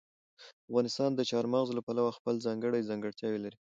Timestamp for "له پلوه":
1.73-2.11